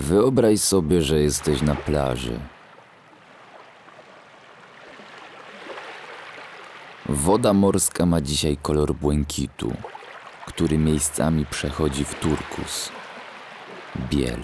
[0.00, 2.40] Wyobraź sobie, że jesteś na plaży.
[7.06, 9.72] Woda morska ma dzisiaj kolor błękitu,
[10.46, 12.92] który miejscami przechodzi w turkus.
[14.10, 14.40] Biel.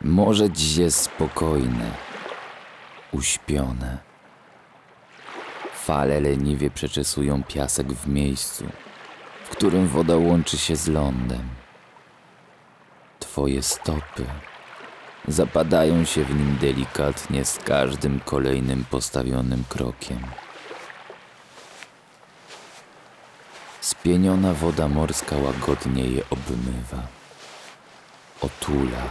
[0.00, 1.90] Morze dziś jest spokojne,
[3.12, 3.98] uśpione.
[5.72, 8.64] Fale leniwie przeczesują piasek w miejscu,
[9.48, 11.48] w którym woda łączy się z lądem.
[13.18, 14.24] Twoje stopy
[15.28, 20.18] zapadają się w nim delikatnie z każdym kolejnym postawionym krokiem.
[23.80, 27.06] Spieniona woda morska łagodnie je obmywa,
[28.40, 29.04] otula,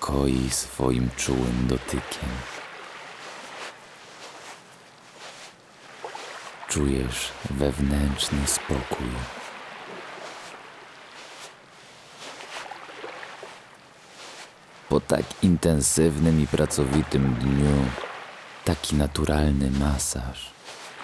[0.00, 2.51] koi swoim czułym dotykiem.
[6.72, 9.06] Czujesz wewnętrzny spokój.
[14.88, 17.84] Po tak intensywnym i pracowitym dniu,
[18.64, 20.52] taki naturalny masaż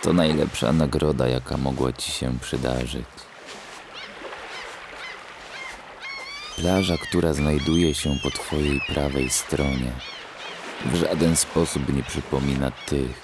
[0.03, 3.07] to najlepsza nagroda, jaka mogła ci się przydarzyć.
[6.57, 9.93] Plaża, która znajduje się po twojej prawej stronie,
[10.87, 13.23] w żaden sposób nie przypomina tych,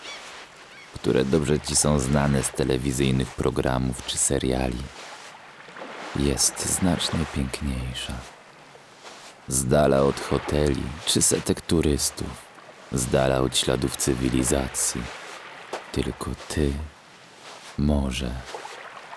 [0.94, 4.82] które dobrze ci są znane z telewizyjnych programów czy seriali.
[6.16, 8.12] Jest znacznie piękniejsza.
[9.48, 12.26] Z dala od hoteli czy setek turystów,
[12.92, 15.02] z dala od śladów cywilizacji.
[15.92, 16.72] Tylko ty,
[17.78, 18.30] morze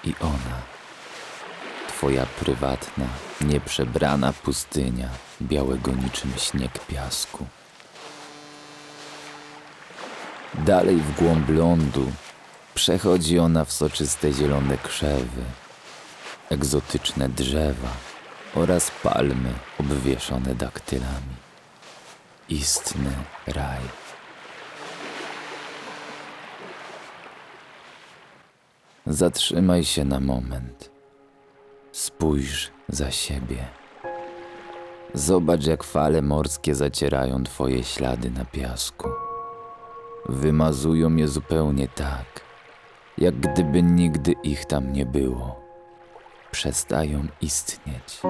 [0.03, 0.57] i ona.
[1.87, 3.05] Twoja prywatna,
[3.41, 5.09] nieprzebrana pustynia,
[5.41, 7.47] białego niczym śnieg piasku.
[10.57, 12.11] Dalej w głąb lądu
[12.73, 15.43] przechodzi ona w soczyste zielone krzewy,
[16.49, 17.89] egzotyczne drzewa
[18.55, 21.35] oraz palmy obwieszone daktylami.
[22.49, 23.11] Istny
[23.47, 23.81] raj.
[29.05, 30.91] Zatrzymaj się na moment.
[31.91, 33.65] Spójrz za siebie.
[35.13, 39.26] Zobacz, jak fale morskie zacierają twoje ślady na piasku.
[40.29, 42.25] Wymazują je zupełnie tak,
[43.17, 45.59] jak gdyby nigdy ich tam nie było.
[46.51, 48.21] Przestają istnieć.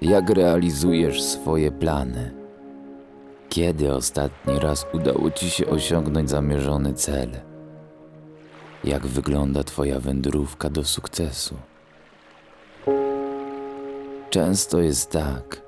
[0.00, 2.34] Jak realizujesz swoje plany?
[3.48, 7.30] Kiedy ostatni raz udało ci się osiągnąć zamierzony cel?
[8.84, 11.56] Jak wygląda Twoja wędrówka do sukcesu?
[14.30, 15.62] Często jest tak,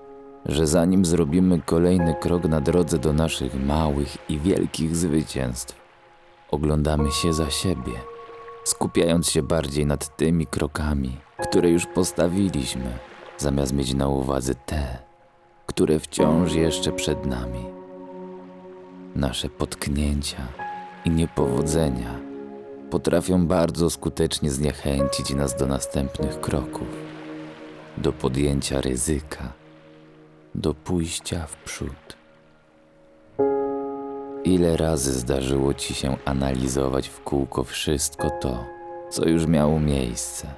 [0.47, 5.81] że zanim zrobimy kolejny krok na drodze do naszych małych i wielkich zwycięstw,
[6.51, 7.93] oglądamy się za siebie,
[8.65, 12.99] skupiając się bardziej nad tymi krokami, które już postawiliśmy,
[13.39, 14.99] zamiast mieć na uwadze te,
[15.67, 17.65] które wciąż jeszcze przed nami.
[19.17, 20.49] Nasze potknięcia
[21.05, 22.19] i niepowodzenia
[22.91, 26.89] potrafią bardzo skutecznie zniechęcić nas do następnych kroków,
[27.99, 29.62] do podjęcia ryzyka,
[30.55, 32.17] do pójścia w przód.
[34.45, 38.65] Ile razy zdarzyło ci się analizować w kółko wszystko to,
[39.11, 40.49] co już miało miejsce?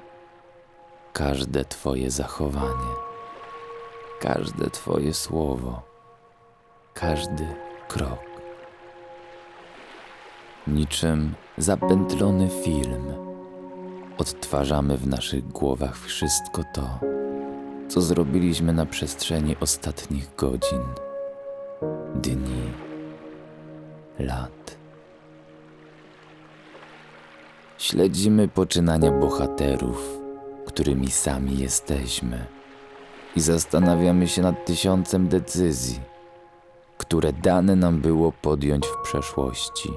[1.13, 2.91] Każde twoje zachowanie,
[4.21, 5.81] każde twoje słowo,
[6.93, 7.47] każdy
[7.87, 8.19] krok.
[10.67, 13.13] Niczym zapętlony film,
[14.17, 17.14] odtwarzamy w naszych głowach wszystko to,
[17.87, 20.83] co zrobiliśmy na przestrzeni ostatnich godzin,
[22.15, 22.71] dni,
[24.19, 24.77] lat.
[27.77, 30.19] Śledzimy poczynania bohaterów,
[30.65, 32.45] którymi sami jesteśmy,
[33.35, 35.99] i zastanawiamy się nad tysiącem decyzji,
[36.97, 39.89] które dane nam było podjąć w przeszłości.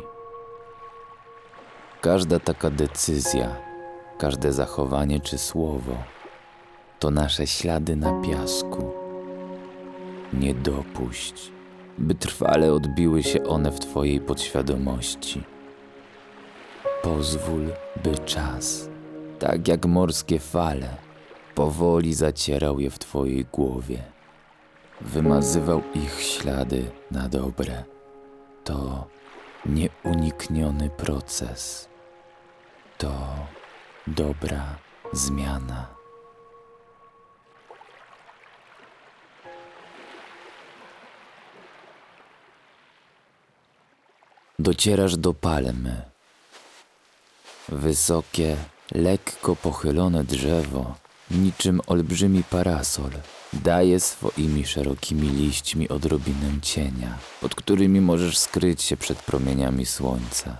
[2.01, 3.57] Każda taka decyzja,
[4.19, 6.18] każde zachowanie czy słowo
[6.99, 8.93] to nasze ślady na piasku.
[10.33, 11.53] Nie dopuść,
[11.99, 15.43] by trwale odbiły się one w Twojej podświadomości.
[17.03, 17.67] Pozwól,
[18.05, 18.89] by czas,
[19.39, 20.97] tak jak morskie fale,
[21.55, 24.03] powoli zacierał je w Twojej głowie.
[25.00, 27.85] Wymazywał ich ślady na dobre.
[28.65, 29.06] To
[29.67, 31.89] nieunikniony proces.
[32.99, 33.12] To
[34.06, 34.77] dobra
[35.12, 35.98] zmiana.
[44.69, 46.03] Docierasz do palmy.
[47.69, 48.56] Wysokie,
[48.93, 50.94] lekko pochylone drzewo,
[51.31, 53.11] niczym olbrzymi parasol,
[53.53, 60.56] daje swoimi szerokimi liśćmi odrobinę cienia, pod którymi możesz skryć się przed promieniami słońca.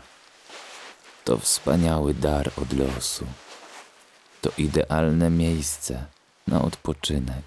[1.25, 3.27] To wspaniały dar od losu.
[4.41, 6.07] To idealne miejsce
[6.47, 7.47] na odpoczynek.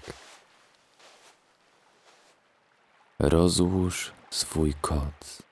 [3.18, 5.51] Rozłóż swój koc.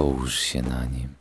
[0.00, 1.14] Połóż się na nim.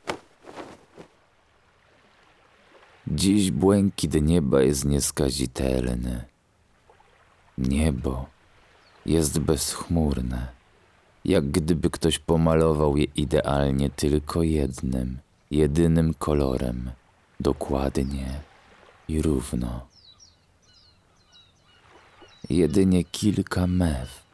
[3.07, 6.25] Dziś błękit nieba jest nieskazitelny.
[7.57, 8.25] Niebo
[9.05, 10.47] jest bezchmurne,
[11.25, 15.19] jak gdyby ktoś pomalował je idealnie tylko jednym,
[15.51, 16.91] jedynym kolorem,
[17.39, 18.41] dokładnie
[19.07, 19.87] i równo.
[22.49, 24.28] Jedynie kilka mew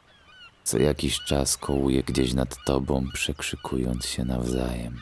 [0.66, 5.00] co jakiś czas kołuje gdzieś nad tobą, przekrzykując się nawzajem.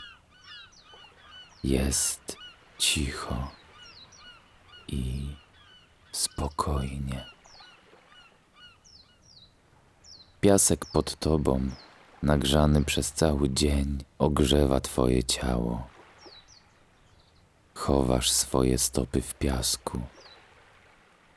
[1.65, 2.37] Jest
[2.79, 3.51] cicho
[4.89, 5.27] i
[6.13, 7.25] spokojnie.
[10.41, 11.71] Piasek pod tobą,
[12.23, 15.87] nagrzany przez cały dzień, ogrzewa twoje ciało.
[17.75, 20.01] Chowasz swoje stopy w piasku.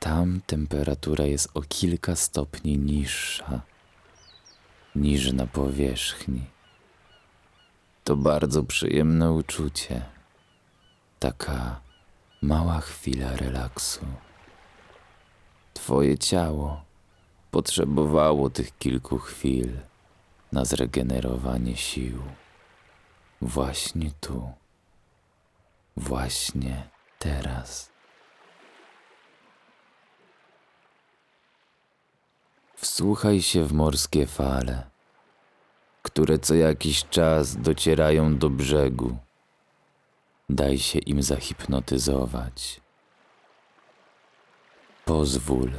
[0.00, 3.60] Tam temperatura jest o kilka stopni niższa
[4.94, 6.44] niż na powierzchni.
[8.04, 10.02] To bardzo przyjemne uczucie.
[11.18, 11.80] Taka
[12.42, 14.06] mała chwila relaksu.
[15.74, 16.84] Twoje ciało
[17.50, 19.72] potrzebowało tych kilku chwil
[20.52, 22.22] na zregenerowanie sił.
[23.40, 24.52] Właśnie tu,
[25.96, 26.88] właśnie
[27.18, 27.97] teraz.
[32.80, 34.90] Wsłuchaj się w morskie fale,
[36.02, 39.16] które co jakiś czas docierają do brzegu.
[40.48, 42.80] Daj się im zahipnotyzować.
[45.04, 45.70] Pozwól,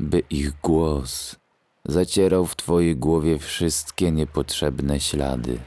[0.00, 1.36] by ich głos
[1.84, 5.60] zacierał w twojej głowie wszystkie niepotrzebne ślady.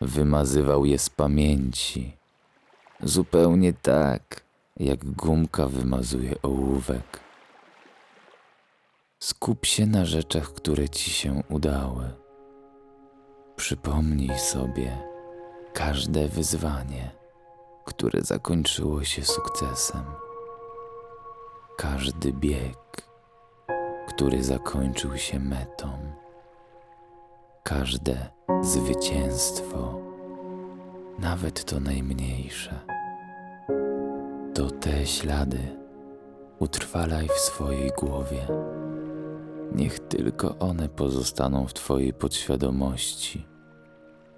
[0.00, 2.16] Wymazywał je z pamięci,
[3.00, 4.42] zupełnie tak,
[4.76, 7.27] jak gumka wymazuje ołówek.
[9.20, 12.10] Skup się na rzeczach, które ci się udały.
[13.56, 14.98] Przypomnij sobie
[15.72, 17.10] każde wyzwanie,
[17.84, 20.04] które zakończyło się sukcesem.
[21.78, 23.08] Każdy bieg,
[24.08, 25.90] który zakończył się metą.
[27.62, 28.30] Każde
[28.62, 30.00] zwycięstwo,
[31.18, 32.80] nawet to najmniejsze.
[34.54, 35.58] To te ślady
[36.58, 38.46] utrwalaj w swojej głowie.
[39.72, 43.46] Niech tylko one pozostaną w Twojej podświadomości,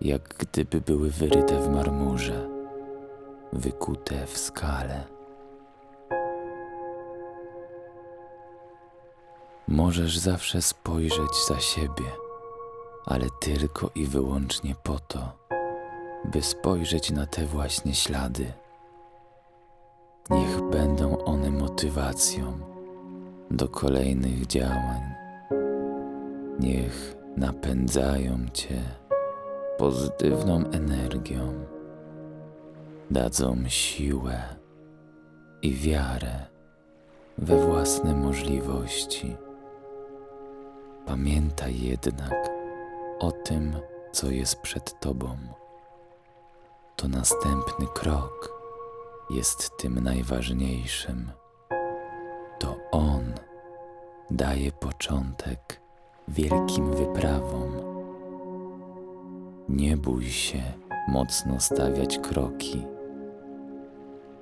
[0.00, 2.48] jak gdyby były wyryte w marmurze,
[3.52, 5.04] wykute w skale.
[9.68, 12.04] Możesz zawsze spojrzeć za siebie,
[13.06, 15.32] ale tylko i wyłącznie po to,
[16.24, 18.52] by spojrzeć na te właśnie ślady.
[20.30, 22.69] Niech będą one motywacją
[23.50, 25.00] do kolejnych działań
[26.60, 28.82] niech napędzają Cię
[29.78, 31.66] pozytywną energią,
[33.10, 34.42] dadzą siłę
[35.62, 36.46] i wiarę
[37.38, 39.36] we własne możliwości.
[41.06, 42.50] Pamiętaj jednak
[43.18, 43.76] o tym,
[44.12, 45.36] co jest przed Tobą.
[46.96, 48.52] To następny krok
[49.30, 51.39] jest tym najważniejszym.
[52.60, 53.34] To On
[54.30, 55.80] daje początek
[56.28, 57.72] wielkim wyprawom.
[59.68, 60.62] Nie bój się
[61.08, 62.86] mocno stawiać kroki,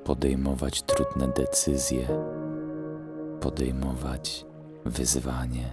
[0.05, 2.09] podejmować trudne decyzje,
[3.41, 4.47] podejmować
[4.85, 5.73] wyzwanie.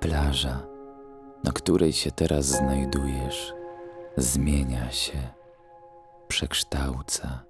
[0.00, 0.66] Plaża,
[1.44, 3.54] na której się teraz znajdujesz,
[4.16, 5.41] zmienia się,
[6.32, 7.44] przekształca,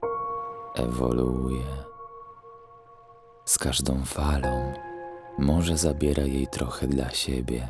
[0.74, 1.66] ewoluuje.
[3.44, 4.72] Z każdą falą
[5.38, 7.68] morze zabiera jej trochę dla siebie,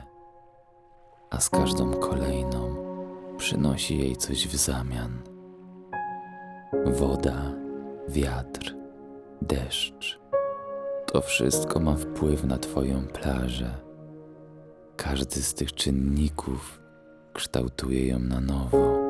[1.31, 2.77] a z każdą kolejną
[3.39, 5.23] przynosi jej coś w zamian.
[6.87, 7.53] Woda,
[8.09, 8.75] wiatr,
[9.43, 10.21] deszcz
[11.07, 13.75] to wszystko ma wpływ na Twoją plażę.
[14.97, 16.81] Każdy z tych czynników
[17.33, 19.02] kształtuje ją na nowo,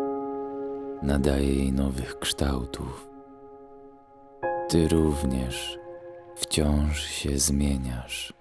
[1.03, 3.09] nadaje jej nowych kształtów.
[4.69, 5.79] Ty również
[6.37, 8.33] wciąż się zmieniasz.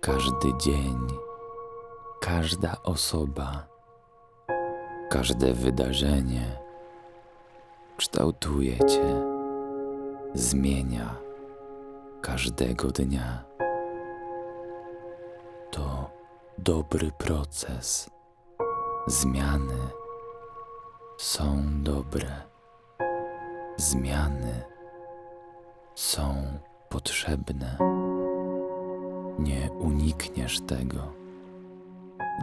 [0.00, 0.98] Każdy dzień
[2.20, 3.66] każda osoba,
[5.10, 6.58] każde wydarzenie
[7.96, 9.22] kształtuje cię,
[10.34, 11.16] zmienia
[12.22, 13.44] każdego dnia.
[15.70, 16.10] To
[16.58, 18.10] dobry proces.
[19.06, 19.78] Zmiany
[21.18, 22.28] są dobre.
[23.76, 24.64] Zmiany
[25.94, 26.34] są
[26.88, 27.76] potrzebne.
[29.38, 31.12] Nie unikniesz tego.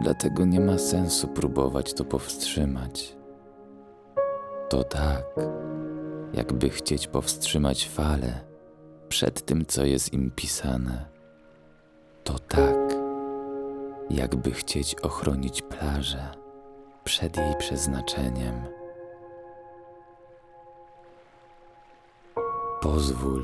[0.02, 3.16] Dlatego nie ma sensu próbować to powstrzymać.
[4.70, 5.26] To tak,
[6.34, 8.42] jakby chcieć powstrzymać falę
[9.10, 11.06] przed tym, co jest im pisane.
[12.24, 12.96] To tak,
[14.10, 16.45] jakby chcieć ochronić plażę
[17.06, 18.62] przed jej przeznaczeniem.
[22.82, 23.44] Pozwól,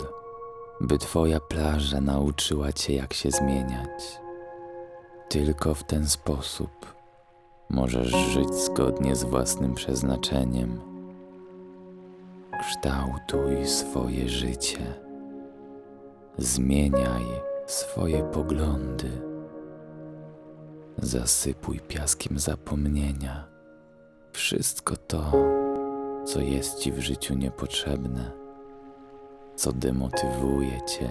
[0.81, 4.21] by Twoja plaża nauczyła Cię, jak się zmieniać.
[5.29, 6.95] Tylko w ten sposób
[7.69, 10.81] możesz żyć zgodnie z własnym przeznaczeniem.
[12.59, 14.93] Kształtuj swoje życie.
[16.37, 17.25] Zmieniaj
[17.65, 19.21] swoje poglądy.
[20.97, 23.50] Zasypuj piaskiem zapomnienia
[24.33, 25.31] wszystko to,
[26.25, 28.31] co jest ci w życiu niepotrzebne,
[29.55, 31.09] co demotywuje cię,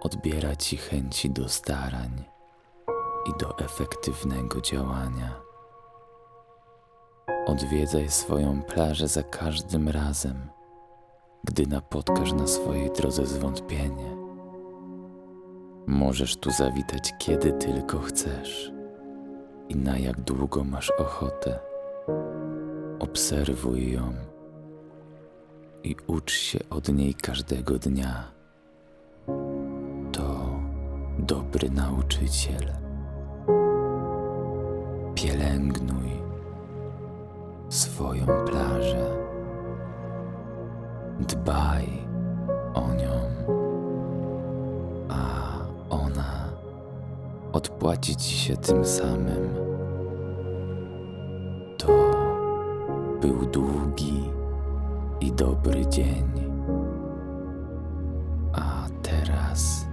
[0.00, 2.24] odbiera ci chęci do starań
[3.26, 5.40] i do efektywnego działania.
[7.46, 10.48] Odwiedzaj swoją plażę za każdym razem,
[11.44, 14.16] gdy napotkasz na swojej drodze zwątpienie.
[15.86, 18.72] Możesz tu zawitać kiedy tylko chcesz
[19.68, 21.65] i na jak długo masz ochotę.
[22.98, 24.12] Obserwuj ją
[25.84, 28.32] i ucz się od niej każdego dnia.
[30.12, 30.60] To
[31.18, 32.72] dobry nauczyciel.
[35.14, 36.10] Pielęgnuj
[37.68, 39.16] swoją plażę.
[41.20, 41.86] Dbaj
[42.74, 43.20] o nią,
[45.08, 45.18] a
[45.90, 46.48] ona
[47.52, 49.65] odpłaci ci się tym samym.
[53.26, 54.22] Był długi
[55.20, 56.32] i dobry dzień.
[58.52, 59.86] A teraz,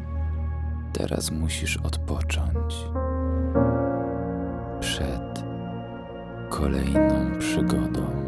[0.94, 2.86] teraz musisz odpocząć
[4.80, 5.44] przed
[6.50, 8.23] kolejną przygodą.